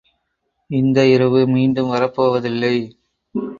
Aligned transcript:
இந்த 0.69 1.05
இரவு 1.07 1.47
மீண்டும் 1.47 1.91
வரப்போவதில்லை. 1.91 2.75